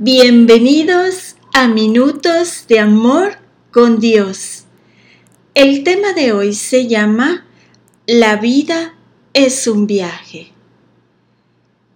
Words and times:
Bienvenidos 0.00 1.36
a 1.52 1.68
Minutos 1.68 2.64
de 2.66 2.80
Amor 2.80 3.38
con 3.70 4.00
Dios. 4.00 4.64
El 5.54 5.84
tema 5.84 6.12
de 6.14 6.32
hoy 6.32 6.52
se 6.52 6.88
llama 6.88 7.46
La 8.04 8.34
vida 8.34 8.96
es 9.34 9.68
un 9.68 9.86
viaje. 9.86 10.48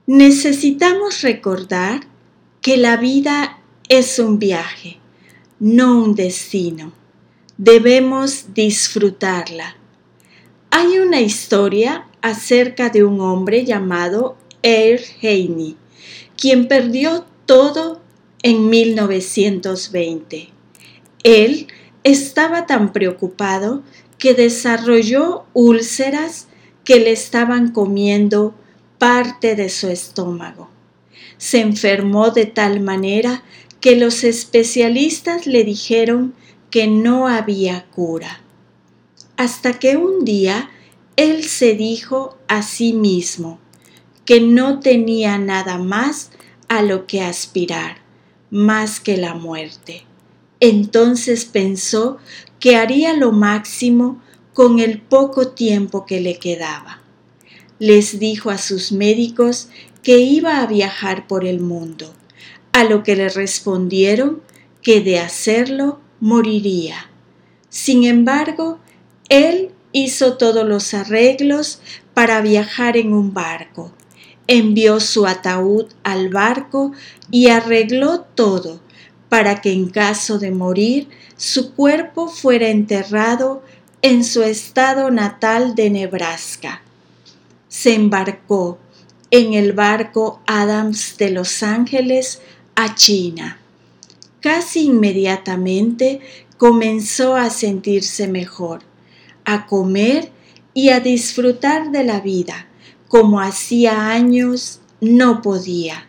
Necesitamos 0.07 1.23
recordar 1.23 2.03
que 2.61 2.77
la 2.77 2.97
vida 2.99 3.59
es 3.89 4.21
un 4.21 4.39
viaje, 4.39 4.99
no 5.59 6.01
un 6.01 6.15
destino. 6.15 6.93
Debemos 7.57 8.55
disfrutarla. 8.55 9.77
Hay 10.71 11.01
una 11.01 11.21
historia 11.21 12.07
acerca 12.23 12.91
de 12.91 13.03
un 13.03 13.21
hombre 13.21 13.65
llamado 13.65 14.37
Er 14.63 15.01
Heini, 15.21 15.77
quien 16.37 16.69
perdió 16.69 17.27
todo 17.49 18.01
en 18.43 18.69
1920. 18.69 20.51
Él 21.25 21.67
estaba 22.05 22.67
tan 22.67 22.93
preocupado 22.93 23.83
que 24.19 24.35
desarrolló 24.35 25.47
úlceras 25.55 26.49
que 26.85 27.01
le 27.01 27.11
estaban 27.11 27.73
comiendo 27.73 28.55
parte 28.99 29.57
de 29.57 29.71
su 29.71 29.89
estómago. 29.89 30.69
Se 31.39 31.61
enfermó 31.61 32.31
de 32.31 32.45
tal 32.45 32.81
manera 32.81 33.43
que 33.81 33.97
los 33.97 34.25
especialistas 34.25 35.47
le 35.47 35.65
dijeron 35.65 36.35
que 36.71 36.87
no 36.87 37.29
había 37.29 37.87
cura. 37.87 38.43
Hasta 39.39 39.79
que 39.79 39.97
un 39.97 40.27
día 40.27 40.69
él 41.17 41.45
se 41.45 41.73
dijo 41.73 42.37
a 42.47 42.63
sí 42.63 42.93
mismo 42.93 43.59
que 44.27 44.43
no 44.43 44.81
tenía 44.81 45.39
nada 45.39 45.79
más 45.79 46.31
a 46.69 46.83
lo 46.83 47.07
que 47.07 47.23
aspirar, 47.23 47.99
más 48.51 49.01
que 49.01 49.17
la 49.17 49.35
muerte. 49.35 50.05
Entonces 50.61 51.45
pensó 51.45 52.19
que 52.61 52.77
haría 52.77 53.15
lo 53.15 53.33
máximo 53.33 54.21
con 54.53 54.79
el 54.79 55.01
poco 55.01 55.49
tiempo 55.49 56.05
que 56.05 56.21
le 56.21 56.39
quedaba. 56.39 57.01
Les 57.79 58.19
dijo 58.19 58.51
a 58.51 58.59
sus 58.59 58.93
médicos 58.93 59.69
que 60.03 60.19
iba 60.19 60.61
a 60.61 60.67
viajar 60.67 61.27
por 61.27 61.45
el 61.45 61.61
mundo, 61.61 62.13
a 62.73 62.85
lo 62.85 63.03
que 63.03 63.17
le 63.17 63.29
respondieron 63.29 64.43
que 64.83 65.01
de 65.01 65.19
hacerlo 65.19 66.01
moriría. 66.21 67.11
Sin 67.69 68.05
embargo, 68.05 68.79
él 69.29 69.71
hizo 69.93 70.37
todos 70.37 70.67
los 70.67 70.93
arreglos 70.95 71.81
para 72.15 72.41
viajar 72.41 72.97
en 72.97 73.13
un 73.13 73.33
barco 73.33 73.93
envió 74.49 74.99
su 74.99 75.27
ataúd 75.27 75.87
al 76.03 76.31
barco 76.31 76.93
y 77.31 77.49
arregló 77.49 78.21
todo 78.21 78.81
para 79.29 79.61
que 79.61 79.73
en 79.73 79.91
caso 79.91 80.39
de 80.39 80.51
morir 80.51 81.09
su 81.37 81.75
cuerpo 81.75 82.29
fuera 82.29 82.69
enterrado 82.71 83.63
en 84.01 84.25
su 84.25 84.43
estado 84.43 85.11
natal 85.11 85.75
de 85.75 85.91
Nebraska. 85.91 86.83
Se 87.69 87.95
embarcó 87.95 88.79
en 89.31 89.53
el 89.53 89.75
barco 89.75 90.41
Adams 90.47 91.17
de 91.19 91.31
Los 91.31 91.63
Ángeles 91.63 92.41
a 92.75 92.95
China. 92.95 93.59
Casi 94.41 94.87
inmediatamente 94.87 96.21
comenzó 96.57 97.37
a 97.37 97.51
sentirse 97.51 98.29
mejor, 98.29 98.81
a 99.45 99.67
comer 99.67 100.33
y 100.73 100.89
a 100.89 101.01
disfrutar 101.01 101.91
de 101.91 102.05
la 102.05 102.21
vida 102.21 102.68
como 103.09 103.41
hacía 103.41 104.11
años 104.11 104.81
no 105.01 105.43
podía. 105.43 106.07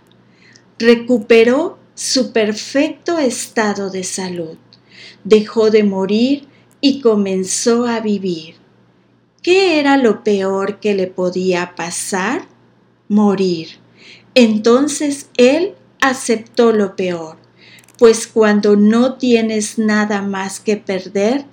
Recuperó 0.77 1.77
su 1.95 2.31
perfecto 2.31 3.17
estado 3.17 3.89
de 3.89 4.03
salud, 4.03 4.57
dejó 5.23 5.69
de 5.71 5.83
morir 5.83 6.47
y 6.81 7.01
comenzó 7.01 7.85
a 7.85 7.99
vivir. 7.99 8.55
¿Qué 9.41 9.79
era 9.79 9.97
lo 9.97 10.23
peor 10.23 10.79
que 10.79 10.93
le 10.93 11.07
podía 11.07 11.75
pasar? 11.75 12.47
Morir. 13.07 13.69
Entonces 14.35 15.29
él 15.37 15.73
aceptó 16.01 16.71
lo 16.71 16.95
peor, 16.95 17.37
pues 17.97 18.27
cuando 18.27 18.75
no 18.75 19.15
tienes 19.15 19.77
nada 19.77 20.21
más 20.21 20.59
que 20.59 20.77
perder, 20.77 21.45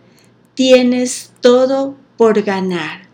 tienes 0.54 1.32
todo 1.40 1.96
por 2.16 2.42
ganar. 2.42 3.05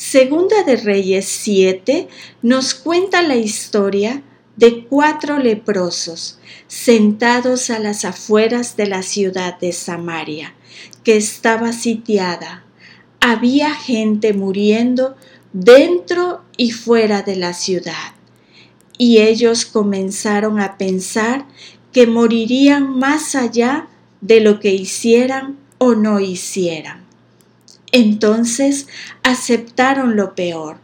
Segunda 0.00 0.62
de 0.62 0.76
Reyes 0.76 1.26
7 1.26 2.08
nos 2.40 2.72
cuenta 2.72 3.20
la 3.20 3.36
historia 3.36 4.22
de 4.56 4.86
cuatro 4.86 5.38
leprosos 5.38 6.38
sentados 6.68 7.68
a 7.68 7.78
las 7.78 8.06
afueras 8.06 8.78
de 8.78 8.86
la 8.86 9.02
ciudad 9.02 9.60
de 9.60 9.72
Samaria, 9.72 10.54
que 11.04 11.18
estaba 11.18 11.74
sitiada. 11.74 12.64
Había 13.20 13.74
gente 13.74 14.32
muriendo 14.32 15.16
dentro 15.52 16.46
y 16.56 16.70
fuera 16.70 17.20
de 17.20 17.36
la 17.36 17.52
ciudad. 17.52 18.14
Y 18.96 19.18
ellos 19.18 19.66
comenzaron 19.66 20.60
a 20.60 20.78
pensar 20.78 21.46
que 21.92 22.06
morirían 22.06 22.98
más 22.98 23.34
allá 23.34 23.86
de 24.22 24.40
lo 24.40 24.60
que 24.60 24.72
hicieran 24.72 25.58
o 25.76 25.94
no 25.94 26.20
hicieran. 26.20 27.09
Entonces 27.92 28.86
aceptaron 29.22 30.16
lo 30.16 30.34
peor, 30.34 30.78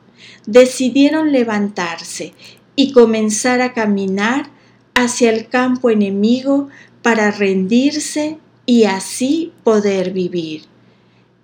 decidieron 0.46 1.32
levantarse 1.32 2.34
y 2.74 2.92
comenzar 2.92 3.60
a 3.60 3.72
caminar 3.72 4.50
hacia 4.94 5.30
el 5.30 5.48
campo 5.48 5.90
enemigo 5.90 6.68
para 7.02 7.30
rendirse 7.30 8.38
y 8.64 8.84
así 8.84 9.52
poder 9.62 10.12
vivir. 10.12 10.64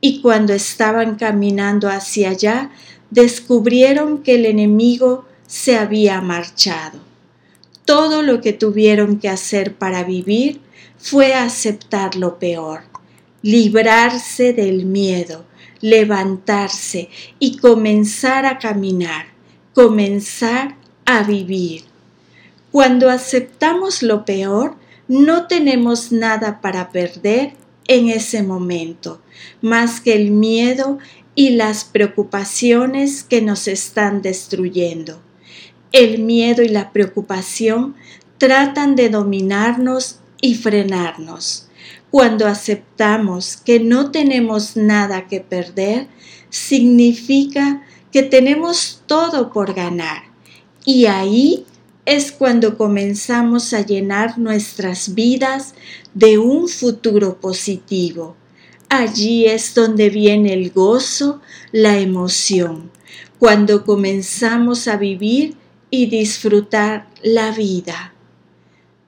Y 0.01 0.21
cuando 0.21 0.53
estaban 0.53 1.15
caminando 1.15 1.89
hacia 1.89 2.31
allá, 2.31 2.71
descubrieron 3.11 4.23
que 4.23 4.35
el 4.35 4.47
enemigo 4.47 5.27
se 5.47 5.77
había 5.77 6.21
marchado. 6.21 6.99
Todo 7.85 8.23
lo 8.23 8.41
que 8.41 8.53
tuvieron 8.53 9.19
que 9.19 9.29
hacer 9.29 9.75
para 9.75 10.03
vivir 10.03 10.61
fue 10.99 11.35
aceptar 11.35 12.17
lo 12.17 12.39
peor, 12.39 12.83
librarse 13.43 14.53
del 14.53 14.87
miedo, 14.87 15.45
levantarse 15.83 17.11
y 17.39 17.59
comenzar 17.59 18.47
a 18.47 18.59
caminar, 18.59 19.27
comenzar 19.75 20.77
a 21.05 21.23
vivir. 21.25 21.83
Cuando 22.71 23.11
aceptamos 23.11 24.03
lo 24.03 24.25
peor, 24.25 24.77
no 25.09 25.47
tenemos 25.47 26.11
nada 26.11 26.63
para 26.63 26.91
perder 26.91 27.53
en 27.89 28.09
ese 28.09 28.43
momento, 28.43 29.21
más 29.61 30.01
que 30.01 30.15
el 30.15 30.31
miedo 30.31 30.99
y 31.35 31.51
las 31.51 31.85
preocupaciones 31.85 33.25
que 33.25 33.43
nos 33.43 33.69
están 33.69 34.23
destruyendo. 34.23 35.21
El 35.91 36.23
miedo 36.23 36.63
y 36.63 36.69
la 36.69 36.93
preocupación 36.93 37.97
tratan 38.39 38.97
de 38.97 39.11
dominarnos 39.11 40.21
y 40.41 40.55
frenarnos. 40.55 41.69
Cuando 42.13 42.47
aceptamos 42.47 43.57
que 43.57 43.81
no 43.81 44.11
tenemos 44.11 44.77
nada 44.77 45.29
que 45.29 45.41
perder, 45.41 46.09
significa 46.51 47.87
que 48.13 48.23
tenemos 48.23 49.01
todo 49.07 49.51
por 49.51 49.73
ganar. 49.73 50.25
Y 50.85 51.07
ahí 51.07 51.65
es 52.05 52.31
cuando 52.31 52.77
comenzamos 52.77 53.73
a 53.73 53.81
llenar 53.81 54.39
nuestras 54.39 55.15
vidas 55.15 55.75
de 56.13 56.37
un 56.37 56.69
futuro 56.69 57.41
positivo. 57.41 58.37
Allí 58.91 59.47
es 59.47 59.75
donde 59.75 60.11
viene 60.11 60.53
el 60.53 60.71
gozo, 60.71 61.41
la 61.71 61.99
emoción, 61.99 62.91
cuando 63.39 63.87
comenzamos 63.87 64.87
a 64.87 64.99
vivir 64.99 65.57
y 65.89 66.05
disfrutar 66.11 67.09
la 67.23 67.53
vida. 67.53 68.12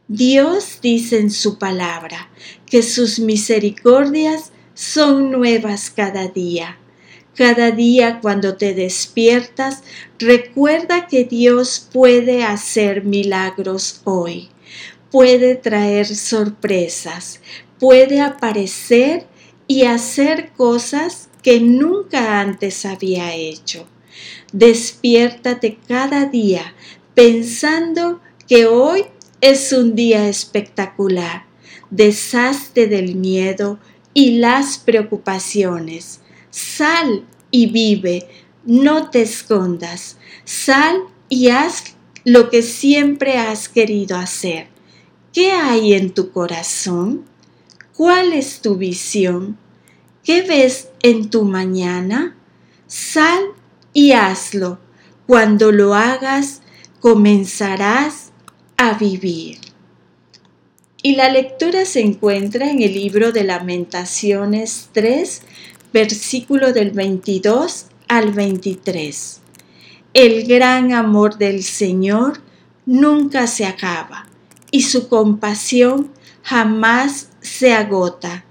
Dios 0.09 0.81
dice 0.82 1.19
en 1.19 1.31
su 1.31 1.58
palabra 1.58 2.28
que 2.67 2.82
sus 2.82 3.19
misericordias 3.19 4.52
son 4.75 5.31
nuevas 5.31 5.88
cada 5.88 6.28
día. 6.28 6.78
Cada 7.34 7.70
día 7.70 8.20
cuando 8.20 8.56
te 8.56 8.75
despiertas, 8.75 9.82
recuerda 10.19 11.06
que 11.06 11.25
Dios 11.25 11.88
puede 11.90 12.44
hacer 12.44 13.02
milagros 13.05 14.02
hoy, 14.05 14.50
puede 15.11 15.55
traer 15.55 16.06
sorpresas, 16.14 17.40
puede 17.81 18.20
aparecer 18.20 19.26
y 19.67 19.84
hacer 19.84 20.52
cosas 20.52 21.31
que 21.43 21.61
nunca 21.61 22.40
antes 22.40 22.84
había 22.84 23.34
hecho. 23.34 23.87
Despiértate 24.52 25.78
cada 25.88 26.26
día 26.26 26.75
pensando 27.14 28.20
que 28.46 28.67
hoy 28.67 29.06
es 29.40 29.72
un 29.72 29.94
día 29.94 30.28
espectacular. 30.28 31.44
Deshazte 31.90 32.86
del 32.86 33.16
miedo 33.16 33.78
y 34.12 34.38
las 34.38 34.78
preocupaciones. 34.78 36.20
Sal 36.50 37.25
y 37.50 37.66
vive, 37.66 38.28
no 38.64 39.10
te 39.10 39.22
escondas. 39.22 40.16
Sal 40.44 41.02
y 41.28 41.48
haz 41.48 41.96
lo 42.25 42.48
que 42.50 42.62
siempre 42.62 43.36
has 43.36 43.69
querido 43.69 44.16
hacer. 44.16 44.69
¿Qué 45.32 45.52
hay 45.52 45.94
en 45.94 46.14
tu 46.14 46.30
corazón? 46.30 47.25
¿Cuál 47.96 48.32
es 48.32 48.60
tu 48.60 48.76
visión? 48.76 49.58
¿Qué 50.22 50.42
ves 50.42 50.88
en 51.02 51.28
tu 51.28 51.44
mañana? 51.44 52.37
Sal 52.87 53.42
y 53.92 54.12
hazlo. 54.12 54.78
Cuando 55.26 55.72
lo 55.72 55.94
hagas, 55.94 56.62
comenzarás 57.00 58.32
a 58.76 58.94
vivir. 58.94 59.59
Y 61.03 61.17
la 61.17 61.29
lectura 61.29 61.85
se 61.85 62.00
encuentra 62.00 62.71
en 62.71 62.82
el 62.82 62.94
libro 62.94 63.31
de 63.31 63.44
Lamentaciones 63.44 64.88
3, 64.93 65.43
versículo 65.93 66.73
del 66.73 66.93
22 66.93 67.87
al 68.09 68.32
23. 68.32 69.41
El 70.15 70.47
gran 70.47 70.93
amor 70.93 71.37
del 71.37 71.62
Señor 71.62 72.41
nunca 72.87 73.47
se 73.47 73.67
acaba 73.67 74.26
y 74.71 74.82
su 74.82 75.09
compasión 75.09 76.11
jamás 76.43 77.29
se 77.41 77.75
agota. 77.75 78.44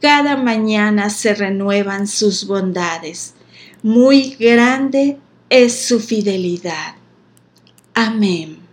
Cada 0.00 0.36
mañana 0.36 1.10
se 1.10 1.34
renuevan 1.34 2.06
sus 2.06 2.46
bondades. 2.46 3.34
Muy 3.82 4.36
grande 4.38 5.18
es 5.50 5.80
su 5.86 5.98
fidelidad. 5.98 6.94
Amén. 7.94 8.67